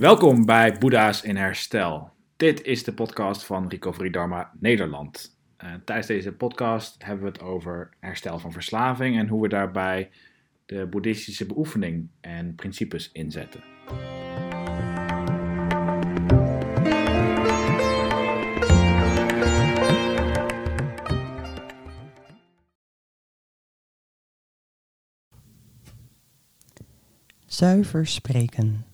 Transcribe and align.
Welkom 0.00 0.44
bij 0.44 0.78
Boeddha's 0.78 1.22
in 1.22 1.36
Herstel. 1.36 2.10
Dit 2.36 2.62
is 2.62 2.84
de 2.84 2.92
podcast 2.92 3.44
van 3.44 3.68
Recovery 3.68 4.10
Dharma 4.10 4.52
Nederland. 4.60 5.38
Uh, 5.64 5.74
tijdens 5.84 6.06
deze 6.06 6.32
podcast 6.32 7.04
hebben 7.04 7.24
we 7.24 7.30
het 7.30 7.40
over 7.40 7.90
herstel 7.98 8.38
van 8.38 8.52
verslaving 8.52 9.18
en 9.18 9.28
hoe 9.28 9.42
we 9.42 9.48
daarbij 9.48 10.10
de 10.66 10.86
boeddhistische 10.86 11.46
beoefening 11.46 12.08
en 12.20 12.54
principes 12.54 13.12
inzetten. 13.12 13.60
Zuiver 27.46 28.06
spreken. 28.06 28.89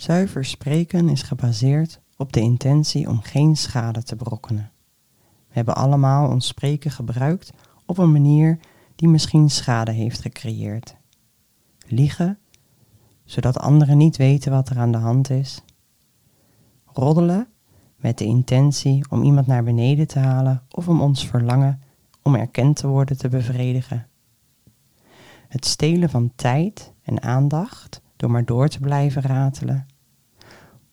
Zuiver 0.00 0.44
spreken 0.44 1.08
is 1.08 1.22
gebaseerd 1.22 2.00
op 2.16 2.32
de 2.32 2.40
intentie 2.40 3.08
om 3.08 3.20
geen 3.20 3.56
schade 3.56 4.02
te 4.02 4.16
berokkenen. 4.16 4.70
We 5.18 5.54
hebben 5.54 5.74
allemaal 5.74 6.30
ons 6.30 6.46
spreken 6.46 6.90
gebruikt 6.90 7.52
op 7.86 7.98
een 7.98 8.12
manier 8.12 8.58
die 8.96 9.08
misschien 9.08 9.50
schade 9.50 9.90
heeft 9.90 10.20
gecreëerd. 10.20 10.96
Liegen, 11.86 12.38
zodat 13.24 13.58
anderen 13.58 13.96
niet 13.96 14.16
weten 14.16 14.52
wat 14.52 14.68
er 14.68 14.78
aan 14.78 14.92
de 14.92 14.98
hand 14.98 15.30
is. 15.30 15.62
Roddelen, 16.84 17.48
met 17.96 18.18
de 18.18 18.24
intentie 18.24 19.10
om 19.10 19.22
iemand 19.22 19.46
naar 19.46 19.64
beneden 19.64 20.06
te 20.06 20.18
halen 20.18 20.62
of 20.70 20.88
om 20.88 21.00
ons 21.00 21.26
verlangen 21.26 21.82
om 22.22 22.34
erkend 22.34 22.76
te 22.76 22.86
worden 22.86 23.18
te 23.18 23.28
bevredigen. 23.28 24.06
Het 25.48 25.64
stelen 25.64 26.10
van 26.10 26.32
tijd 26.34 26.92
en 27.02 27.22
aandacht 27.22 28.02
door 28.20 28.30
maar 28.30 28.44
door 28.44 28.68
te 28.68 28.80
blijven 28.80 29.22
ratelen. 29.22 29.86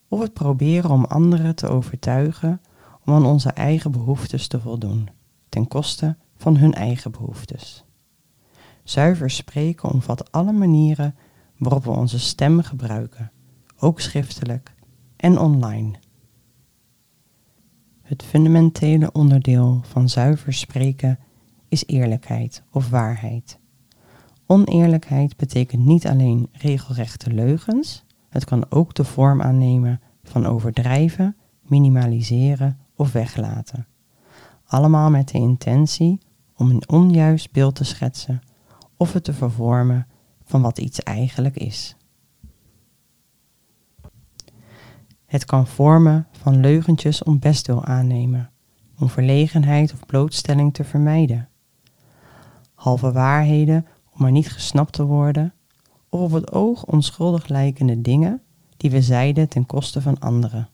Of 0.08 0.20
het 0.20 0.33
proberen 0.33 0.89
om 0.89 1.06
anderen 1.06 1.56
te 1.56 1.67
overtuigen 1.67 2.61
om 3.06 3.14
aan 3.14 3.25
onze 3.25 3.50
eigen 3.50 3.92
behoeftes 3.92 4.47
te 4.47 4.59
voldoen, 4.59 5.09
ten 5.50 5.67
koste 5.67 6.16
van 6.38 6.58
hun 6.58 6.73
eigen 6.73 7.11
behoeftes. 7.11 7.86
Zuiver 8.84 9.30
spreken 9.30 9.92
omvat 9.92 10.31
alle 10.31 10.52
manieren 10.52 11.16
waarop 11.58 11.84
we 11.84 11.89
onze 11.89 12.19
stem 12.19 12.61
gebruiken, 12.61 13.31
ook 13.80 14.00
schriftelijk 14.00 14.73
en 15.16 15.39
online. 15.39 15.94
Het 18.02 18.23
fundamentele 18.23 19.12
onderdeel 19.12 19.81
van 19.84 20.09
zuiver 20.09 20.53
spreken 20.53 21.19
is 21.67 21.84
eerlijkheid 21.86 22.64
of 22.72 22.89
waarheid. 22.89 23.59
Oneerlijkheid 24.48 25.38
betekent 25.38 25.86
niet 25.86 26.08
alleen 26.08 26.50
regelrechte 26.52 27.34
leugens, 27.34 28.06
het 28.30 28.45
kan 28.45 28.72
ook 28.72 28.94
de 28.94 29.03
vorm 29.03 29.42
aannemen 29.42 30.02
van 30.23 30.45
overdrijven, 30.45 31.36
minimaliseren 31.62 32.78
of 32.95 33.12
weglaten. 33.12 33.88
Allemaal 34.66 35.09
met 35.09 35.28
de 35.28 35.38
intentie 35.38 36.20
om 36.56 36.70
een 36.70 36.90
onjuist 36.90 37.52
beeld 37.52 37.75
te 37.75 37.84
schetsen 37.84 38.42
of 38.98 39.14
het 39.14 39.23
te 39.23 39.34
vervormen 39.34 40.08
van 40.44 40.62
wat 40.62 40.78
iets 40.78 41.00
eigenlijk 41.00 41.56
is. 41.56 41.95
Het 45.25 45.45
kan 45.45 45.68
vormen 45.68 46.28
van 46.31 46.59
leugentjes 46.59 47.23
om 47.23 47.40
bestwil 47.40 47.86
aannemen, 47.86 48.52
om 49.00 49.09
verlegenheid 49.09 49.94
of 49.94 50.06
blootstelling 50.06 50.73
te 50.73 50.84
vermijden. 50.84 51.50
Halve 52.74 53.12
waarheden 53.12 53.86
maar 54.17 54.31
niet 54.31 54.51
gesnapt 54.51 54.94
te 54.94 55.03
worden, 55.03 55.53
of 56.09 56.19
op 56.19 56.31
het 56.31 56.51
oog 56.51 56.85
onschuldig 56.85 57.47
lijkende 57.47 58.01
dingen 58.01 58.41
die 58.78 58.91
we 58.91 59.01
zeiden 59.01 59.50
ten 59.50 59.66
koste 59.66 60.01
van 60.01 60.19
anderen. 60.19 60.69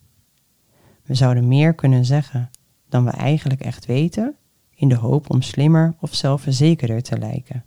We 1.03 1.13
zouden 1.13 1.47
meer 1.47 1.73
kunnen 1.73 2.05
zeggen 2.05 2.49
dan 2.89 3.05
we 3.05 3.11
eigenlijk 3.11 3.61
echt 3.61 3.85
weten, 3.85 4.35
in 4.75 4.89
de 4.89 4.95
hoop 4.95 5.29
om 5.29 5.41
slimmer 5.41 5.95
of 5.99 6.15
zelfverzekerder 6.15 7.01
te 7.01 7.17
lijken. 7.17 7.63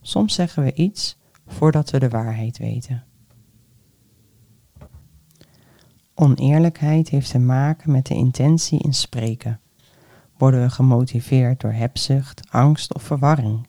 Soms 0.00 0.34
zeggen 0.34 0.62
we 0.62 0.74
iets 0.74 1.18
voordat 1.46 1.90
we 1.90 1.98
de 1.98 2.08
waarheid 2.08 2.58
weten. 2.58 3.04
Oneerlijkheid 6.14 7.08
heeft 7.08 7.30
te 7.30 7.38
maken 7.38 7.92
met 7.92 8.06
de 8.06 8.14
intentie 8.14 8.78
in 8.78 8.94
spreken. 8.94 9.60
Worden 10.36 10.60
we 10.60 10.70
gemotiveerd 10.70 11.60
door 11.60 11.72
hebzucht, 11.72 12.50
angst 12.50 12.94
of 12.94 13.02
verwarring? 13.02 13.68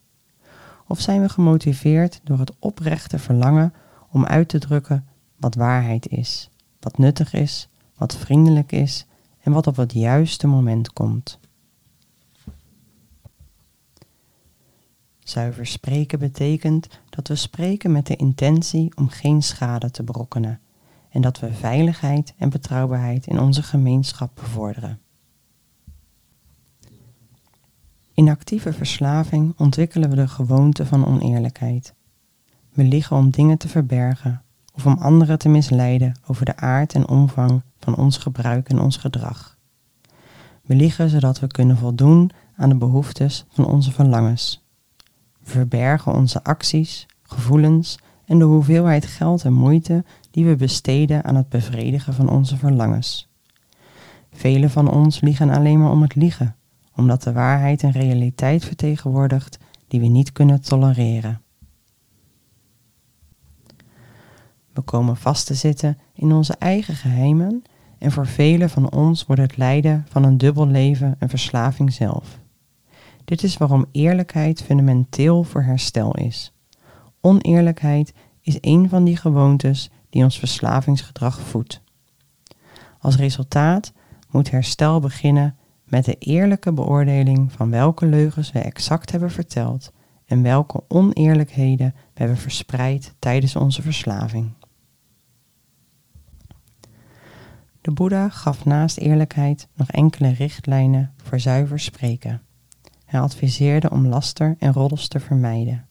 Of 0.92 1.02
zijn 1.02 1.22
we 1.22 1.30
gemotiveerd 1.30 2.22
door 2.24 2.40
het 2.40 2.52
oprechte 2.60 3.20
verlangen 3.20 3.74
om 4.10 4.26
uit 4.26 4.50
te 4.50 4.60
drukken 4.60 5.08
wat 5.38 5.56
waarheid 5.56 6.08
is, 6.08 6.50
wat 6.80 6.98
nuttig 6.98 7.34
is, 7.34 7.70
wat 7.96 8.16
vriendelijk 8.16 8.72
is 8.72 9.06
en 9.40 9.52
wat 9.52 9.68
op 9.68 9.76
het 9.76 9.94
juiste 9.94 10.48
moment 10.48 10.94
komt? 10.94 11.40
Zuiver 15.20 15.66
spreken 15.66 16.20
betekent 16.20 16.88
dat 17.10 17.28
we 17.28 17.36
spreken 17.36 17.92
met 17.92 18.06
de 18.08 18.16
intentie 18.16 18.92
om 18.96 19.10
geen 19.10 19.44
schade 19.44 19.92
te 19.92 20.04
berokkenen 20.04 20.60
en 21.10 21.22
dat 21.22 21.40
we 21.40 21.54
veiligheid 21.54 22.34
en 22.38 22.50
betrouwbaarheid 22.50 23.28
in 23.28 23.40
onze 23.40 23.64
gemeenschap 23.64 24.36
bevorderen. 24.36 25.00
In 28.22 28.30
actieve 28.30 28.74
verslaving 28.74 29.54
ontwikkelen 29.58 30.10
we 30.10 30.16
de 30.16 30.28
gewoonte 30.28 30.86
van 30.86 31.06
oneerlijkheid. 31.06 31.94
We 32.74 32.84
liegen 32.84 33.18
om 33.18 33.30
dingen 33.30 33.58
te 33.58 33.68
verbergen 33.68 34.42
of 34.74 34.86
om 34.86 34.98
anderen 34.98 35.38
te 35.40 35.50
misleiden 35.50 36.20
over 36.28 36.46
de 36.46 36.56
aard 36.56 36.94
en 36.94 37.08
omvang 37.08 37.62
van 37.80 37.96
ons 37.96 38.18
gebruik 38.18 38.70
en 38.70 38.80
ons 38.80 38.98
gedrag. 38.98 39.58
We 40.64 40.76
liegen 40.76 41.10
zodat 41.10 41.40
we 41.40 41.48
kunnen 41.48 41.78
voldoen 41.78 42.32
aan 42.56 42.70
de 42.70 42.76
behoeftes 42.76 43.46
van 43.50 43.66
onze 43.66 43.92
verlangens. 43.92 44.66
We 45.40 45.50
verbergen 45.50 46.14
onze 46.14 46.44
acties, 46.44 47.06
gevoelens 47.24 47.98
en 48.26 48.40
de 48.40 48.46
hoeveelheid 48.46 49.06
geld 49.06 49.44
en 49.44 49.54
moeite 49.54 50.04
die 50.32 50.46
we 50.46 50.56
besteden 50.56 51.24
aan 51.24 51.36
het 51.36 51.50
bevredigen 51.50 52.14
van 52.14 52.30
onze 52.30 52.58
verlangens. 52.58 53.30
Velen 54.32 54.70
van 54.70 54.92
ons 54.92 55.22
liegen 55.22 55.50
alleen 55.50 55.80
maar 55.80 55.92
om 55.92 56.02
het 56.02 56.16
liegen 56.16 56.56
omdat 57.02 57.24
de 57.24 57.32
waarheid 57.32 57.84
een 57.84 57.92
realiteit 57.92 58.66
vertegenwoordigt 58.66 59.58
die 59.88 60.00
we 60.00 60.08
niet 60.08 60.32
kunnen 60.32 60.62
tolereren. 60.62 61.42
We 64.74 64.82
komen 64.82 65.18
vast 65.18 65.46
te 65.46 65.54
zitten 65.54 65.98
in 66.14 66.32
onze 66.32 66.56
eigen 66.60 66.96
geheimen 66.96 67.64
en 67.98 68.12
voor 68.12 68.28
velen 68.28 68.70
van 68.70 68.92
ons 68.92 69.26
wordt 69.26 69.42
het 69.42 69.58
lijden 69.58 70.06
van 70.10 70.24
een 70.24 70.38
dubbel 70.38 70.68
leven 70.68 71.16
een 71.20 71.30
verslaving 71.30 71.94
zelf. 71.94 72.40
Dit 73.26 73.44
is 73.44 73.58
waarom 73.58 73.86
eerlijkheid 73.92 74.62
fundamenteel 74.62 75.44
voor 75.44 75.64
herstel 75.64 76.16
is. 76.16 76.54
Oneerlijkheid 77.22 78.14
is 78.42 78.58
een 78.62 78.90
van 78.90 79.04
die 79.04 79.18
gewoontes 79.18 79.90
die 80.10 80.24
ons 80.24 80.40
verslavingsgedrag 80.40 81.40
voedt. 81.40 81.82
Als 83.00 83.16
resultaat 83.16 83.94
moet 84.30 84.52
herstel 84.52 85.00
beginnen 85.00 85.56
met 85.92 86.06
de 86.06 86.16
eerlijke 86.16 86.74
beoordeling 86.74 87.52
van 87.52 87.70
welke 87.70 88.06
leugens 88.06 88.52
we 88.52 88.60
exact 88.60 89.12
hebben 89.12 89.32
verteld 89.32 89.92
en 90.26 90.42
welke 90.42 90.84
oneerlijkheden 90.88 91.94
we 91.96 92.20
hebben 92.20 92.38
verspreid 92.38 93.16
tijdens 93.20 93.56
onze 93.56 93.82
verslaving. 93.82 94.54
De 97.82 97.92
Boeddha 97.92 98.30
gaf 98.30 98.66
naast 98.66 98.98
eerlijkheid 98.98 99.68
nog 99.76 99.92
enkele 99.92 100.30
richtlijnen 100.30 101.14
voor 101.24 101.40
zuiver 101.40 101.80
spreken. 101.80 102.42
Hij 103.06 103.20
adviseerde 103.20 103.90
om 103.90 104.08
laster 104.08 104.56
en 104.60 104.74
roddels 104.74 105.08
te 105.08 105.20
vermijden. 105.20 105.88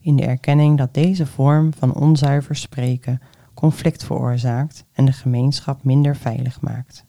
In 0.00 0.16
de 0.16 0.26
erkenning 0.26 0.78
dat 0.78 0.94
deze 0.94 1.26
vorm 1.26 1.72
van 1.74 1.94
onzuiver 1.94 2.56
spreken 2.56 3.20
conflict 3.54 4.04
veroorzaakt 4.04 4.84
en 4.92 5.04
de 5.04 5.12
gemeenschap 5.12 5.84
minder 5.84 6.16
veilig 6.16 6.60
maakt. 6.60 7.04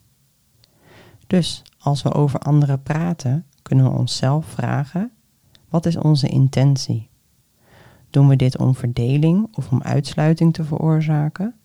Dus 1.28 1.64
als 1.82 2.02
we 2.02 2.14
over 2.14 2.40
anderen 2.40 2.84
praten, 2.84 3.46
kunnen 3.62 3.86
we 3.86 3.98
onszelf 3.98 4.46
vragen: 4.46 5.12
wat 5.70 5.86
is 5.86 5.98
onze 5.98 6.28
intentie? 6.28 7.10
Doen 8.10 8.28
we 8.28 8.36
dit 8.36 8.58
om 8.58 8.76
verdeling 8.76 9.56
of 9.56 9.72
om 9.72 9.82
uitsluiting 9.82 10.54
te 10.54 10.64
veroorzaken? 10.64 11.56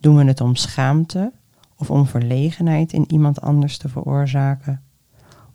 Doen 0.00 0.16
we 0.16 0.24
het 0.24 0.40
om 0.40 0.54
schaamte 0.54 1.32
of 1.76 1.90
om 1.90 2.06
verlegenheid 2.06 2.92
in 2.92 3.12
iemand 3.12 3.40
anders 3.40 3.78
te 3.78 3.88
veroorzaken? 3.88 4.82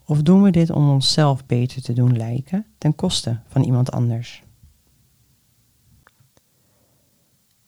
Of 0.04 0.22
doen 0.22 0.42
we 0.42 0.50
dit 0.50 0.70
om 0.70 0.90
onszelf 0.90 1.46
beter 1.46 1.82
te 1.82 1.92
doen 1.92 2.16
lijken 2.16 2.66
ten 2.78 2.94
koste 2.94 3.40
van 3.46 3.62
iemand 3.62 3.92
anders? 3.92 4.42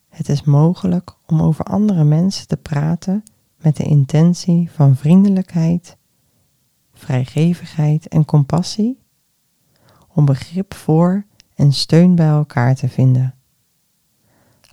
Het 0.09 0.29
is 0.29 0.43
mogelijk 0.43 1.17
om 1.27 1.43
over 1.43 1.65
andere 1.65 2.05
mensen 2.05 2.47
te 2.47 2.57
praten 2.57 3.23
met 3.65 3.77
de 3.77 3.85
intentie 3.85 4.71
van 4.71 4.97
vriendelijkheid, 4.97 5.97
vrijgevigheid 6.93 8.09
en 8.09 8.25
compassie, 8.25 9.03
om 10.09 10.25
begrip 10.25 10.75
voor 10.75 11.25
en 11.55 11.73
steun 11.73 12.15
bij 12.15 12.29
elkaar 12.29 12.75
te 12.75 12.89
vinden. 12.89 13.35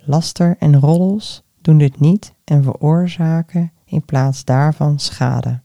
Laster 0.03 0.55
en 0.59 0.79
roddels 0.79 1.43
doen 1.61 1.77
dit 1.77 1.99
niet 1.99 2.33
en 2.43 2.63
veroorzaken 2.63 3.71
in 3.85 4.05
plaats 4.05 4.45
daarvan 4.45 4.99
schade. 4.99 5.61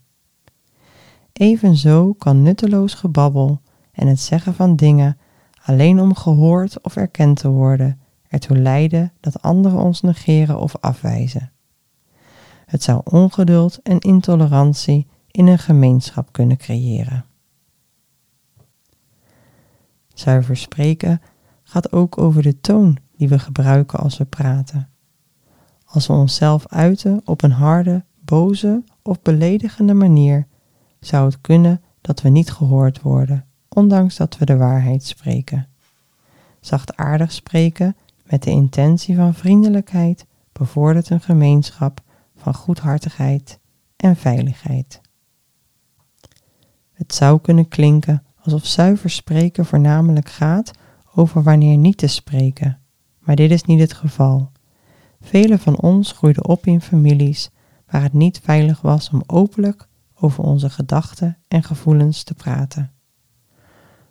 Evenzo 1.33 2.13
kan 2.13 2.43
nutteloos 2.43 2.95
gebabbel 2.95 3.61
en 3.93 4.07
het 4.07 4.21
zeggen 4.21 4.55
van 4.55 4.77
dingen 4.77 5.19
alleen 5.63 6.01
om 6.01 6.15
gehoord 6.15 6.81
of 6.81 6.97
erkend 6.97 7.37
te 7.39 7.49
worden 7.49 8.01
ertoe 8.29 8.59
leiden 8.59 9.13
dat 9.21 9.43
anderen 9.43 9.79
ons 9.79 10.01
negeren 10.01 10.61
of 10.61 10.77
afwijzen. 10.81 11.51
Het 12.67 12.83
zou 12.83 13.01
ongeduld 13.05 13.81
en 13.83 13.99
intolerantie 13.99 15.07
in 15.31 15.47
een 15.47 15.59
gemeenschap 15.59 16.33
kunnen 16.33 16.57
creëren. 16.57 17.25
Zuiver 20.15 20.57
spreken 20.57 21.21
gaat 21.63 21.93
ook 21.93 22.19
over 22.19 22.43
de 22.43 22.61
toon 22.61 22.97
die 23.17 23.29
we 23.29 23.39
gebruiken 23.39 23.99
als 23.99 24.19
we 24.19 24.25
praten. 24.25 24.89
Als 25.85 26.07
we 26.07 26.13
onszelf 26.13 26.67
uiten 26.69 27.21
op 27.25 27.43
een 27.43 27.53
harde, 27.53 28.05
boze 28.21 28.85
of 29.03 29.23
beledigende 29.23 29.95
manier, 29.95 30.47
zou 31.01 31.25
het 31.25 31.41
kunnen 31.41 31.83
dat 32.01 32.23
we 32.23 32.29
niet 32.29 32.51
gehoord 32.51 33.01
worden, 33.01 33.47
ondanks 33.69 34.17
dat 34.17 34.39
we 34.39 34.45
de 34.45 34.57
waarheid 34.57 35.05
spreken. 35.05 35.69
Zachtaardig 36.61 37.33
spreken 37.33 37.97
met 38.25 38.43
de 38.43 38.51
intentie 38.51 39.17
van 39.17 39.35
vriendelijkheid 39.35 40.27
bevordert 40.53 41.11
een 41.11 41.21
gemeenschap 41.21 42.05
van 42.47 42.55
goedhartigheid 42.55 43.59
en 43.97 44.17
veiligheid. 44.17 45.01
Het 46.93 47.15
zou 47.15 47.41
kunnen 47.41 47.69
klinken 47.69 48.23
alsof 48.43 48.67
zuiver 48.67 49.11
spreken 49.11 49.65
voornamelijk 49.65 50.29
gaat 50.29 50.71
over 51.15 51.43
wanneer 51.43 51.77
niet 51.77 51.97
te 51.97 52.07
spreken, 52.07 52.79
maar 53.19 53.37
dit 53.37 53.51
is 53.51 53.63
niet 53.63 53.81
het 53.81 53.93
geval. 53.93 54.51
Velen 55.21 55.59
van 55.59 55.81
ons 55.81 56.13
groeiden 56.13 56.49
op 56.49 56.67
in 56.67 56.81
families 56.81 57.51
waar 57.91 58.03
het 58.03 58.13
niet 58.13 58.41
veilig 58.43 58.81
was 58.81 59.11
om 59.11 59.23
openlijk 59.27 59.89
over 60.15 60.45
onze 60.45 60.71
gedachten 60.71 61.39
en 61.49 61.63
gevoelens 61.63 62.23
te 62.23 62.35
praten. 62.35 62.91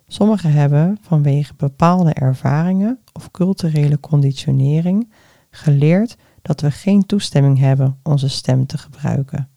Sommigen 0.06 0.52
hebben 0.52 0.98
vanwege 1.00 1.54
bepaalde 1.56 2.12
ervaringen 2.12 2.98
of 3.12 3.30
culturele 3.30 4.00
conditionering 4.00 5.12
geleerd 5.50 6.16
dat 6.46 6.60
we 6.60 6.70
geen 6.70 7.06
toestemming 7.06 7.58
hebben 7.58 7.98
onze 8.02 8.28
stem 8.28 8.66
te 8.66 8.78
gebruiken. 8.78 9.48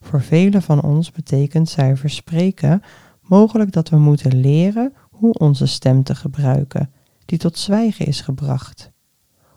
Voor 0.00 0.22
velen 0.22 0.62
van 0.62 0.82
ons 0.82 1.10
betekent 1.10 1.68
zuiver 1.68 2.10
spreken 2.10 2.82
mogelijk 3.20 3.72
dat 3.72 3.88
we 3.88 3.96
moeten 3.96 4.40
leren 4.40 4.92
hoe 5.10 5.32
onze 5.32 5.66
stem 5.66 6.02
te 6.02 6.14
gebruiken, 6.14 6.92
die 7.24 7.38
tot 7.38 7.58
zwijgen 7.58 8.06
is 8.06 8.20
gebracht. 8.20 8.90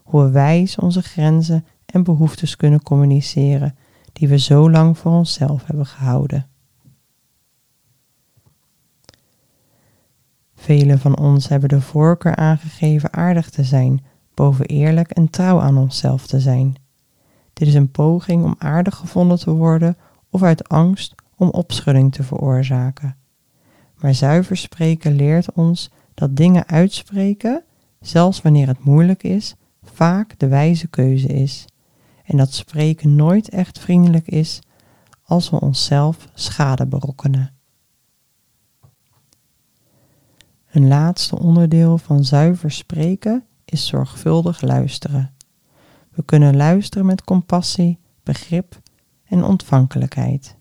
Hoe 0.03 0.23
we 0.23 0.29
wijs 0.29 0.77
onze 0.77 1.01
grenzen 1.01 1.65
en 1.85 2.03
behoeftes 2.03 2.55
kunnen 2.55 2.83
communiceren, 2.83 3.77
die 4.13 4.27
we 4.27 4.39
zo 4.39 4.69
lang 4.69 4.97
voor 4.97 5.11
onszelf 5.11 5.65
hebben 5.65 5.85
gehouden. 5.85 6.47
Velen 10.55 10.99
van 10.99 11.17
ons 11.17 11.47
hebben 11.47 11.69
de 11.69 11.81
voorkeur 11.81 12.35
aangegeven 12.35 13.13
aardig 13.13 13.49
te 13.49 13.63
zijn, 13.63 14.03
boven 14.33 14.65
eerlijk 14.65 15.11
en 15.11 15.29
trouw 15.29 15.59
aan 15.59 15.77
onszelf 15.77 16.27
te 16.27 16.39
zijn. 16.39 16.75
Dit 17.53 17.67
is 17.67 17.73
een 17.73 17.91
poging 17.91 18.43
om 18.43 18.55
aardig 18.57 18.95
gevonden 18.95 19.39
te 19.39 19.51
worden 19.51 19.97
of 20.29 20.43
uit 20.43 20.69
angst 20.69 21.15
om 21.35 21.49
opschudding 21.49 22.13
te 22.13 22.23
veroorzaken. 22.23 23.15
Maar 23.97 24.13
zuiver 24.13 24.57
spreken 24.57 25.15
leert 25.15 25.51
ons 25.53 25.91
dat 26.13 26.35
dingen 26.35 26.67
uitspreken, 26.67 27.63
zelfs 27.99 28.41
wanneer 28.41 28.67
het 28.67 28.83
moeilijk 28.83 29.23
is, 29.23 29.55
vaak 29.83 30.39
de 30.39 30.47
wijze 30.47 30.87
keuze 30.87 31.27
is. 31.27 31.65
En 32.23 32.37
dat 32.37 32.53
spreken 32.53 33.15
nooit 33.15 33.49
echt 33.49 33.79
vriendelijk 33.79 34.27
is 34.27 34.61
als 35.25 35.49
we 35.49 35.59
onszelf 35.59 36.27
schade 36.33 36.85
berokkenen. 36.85 37.53
Een 40.71 40.87
laatste 40.87 41.39
onderdeel 41.39 41.97
van 41.97 42.23
zuiver 42.23 42.71
spreken 42.71 43.43
is 43.73 43.87
zorgvuldig 43.87 44.61
luisteren. 44.61 45.33
We 46.11 46.23
kunnen 46.25 46.55
luisteren 46.55 47.05
met 47.05 47.23
compassie, 47.23 47.99
begrip 48.23 48.81
en 49.25 49.43
ontvankelijkheid. 49.43 50.55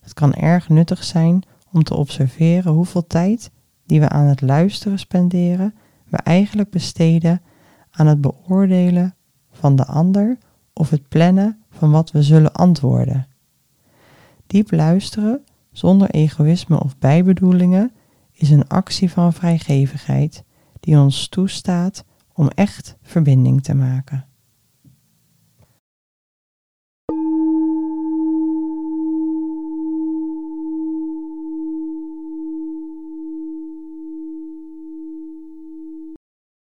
Het 0.00 0.14
kan 0.14 0.34
erg 0.34 0.68
nuttig 0.68 1.04
zijn 1.04 1.42
om 1.72 1.82
te 1.82 1.94
observeren 1.94 2.72
hoeveel 2.72 3.06
tijd 3.06 3.50
die 3.86 4.00
we 4.00 4.08
aan 4.08 4.26
het 4.26 4.40
luisteren 4.40 4.98
spenderen, 4.98 5.74
we 6.08 6.16
eigenlijk 6.16 6.70
besteden 6.70 7.42
aan 7.90 8.06
het 8.06 8.20
beoordelen 8.20 9.14
van 9.52 9.76
de 9.76 9.84
ander 9.84 10.38
of 10.72 10.90
het 10.90 11.08
plannen 11.08 11.62
van 11.70 11.90
wat 11.90 12.10
we 12.10 12.22
zullen 12.22 12.52
antwoorden. 12.52 13.26
Diep 14.46 14.70
luisteren 14.70 15.44
zonder 15.72 16.10
egoïsme 16.10 16.80
of 16.82 16.98
bijbedoelingen 16.98 17.92
is 18.32 18.50
een 18.50 18.68
actie 18.68 19.10
van 19.10 19.32
vrijgevigheid 19.32 20.44
die 20.80 20.98
ons 20.98 21.28
toestaat 21.28 22.04
om 22.40 22.48
echt 22.48 22.96
verbinding 23.02 23.62
te 23.62 23.74
maken. 23.74 24.24